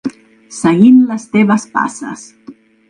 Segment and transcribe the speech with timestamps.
[0.59, 2.29] Seguint les teves passes.